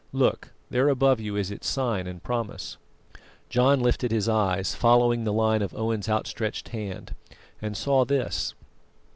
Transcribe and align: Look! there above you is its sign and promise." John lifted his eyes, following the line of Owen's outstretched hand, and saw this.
Look! 0.13 0.51
there 0.71 0.89
above 0.89 1.19
you 1.19 1.35
is 1.35 1.51
its 1.51 1.69
sign 1.69 2.07
and 2.07 2.23
promise." 2.23 2.77
John 3.51 3.81
lifted 3.81 4.09
his 4.09 4.27
eyes, 4.27 4.73
following 4.73 5.25
the 5.25 5.31
line 5.31 5.61
of 5.61 5.75
Owen's 5.75 6.09
outstretched 6.09 6.69
hand, 6.69 7.13
and 7.61 7.77
saw 7.77 8.03
this. 8.03 8.55